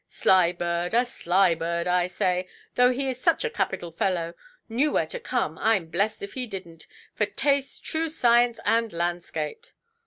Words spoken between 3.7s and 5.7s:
fellow. Knew where to come,